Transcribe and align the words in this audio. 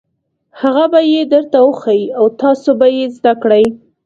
هغه 0.61 0.85
به 0.91 0.99
یې 1.13 1.21
درته 1.33 1.57
وښيي 1.65 2.05
او 2.17 2.25
تاسو 2.41 2.69
به 2.79 2.87
یې 2.97 3.05
زده 3.17 3.33
کړئ. 3.41 3.65